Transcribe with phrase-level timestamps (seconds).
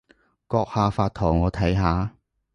[0.49, 2.15] 閣下發圖我睇下